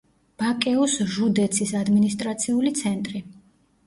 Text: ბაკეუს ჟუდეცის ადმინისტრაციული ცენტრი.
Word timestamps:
ბაკეუს 0.43 0.95
ჟუდეცის 1.15 1.73
ადმინისტრაციული 1.79 2.73
ცენტრი. 2.81 3.23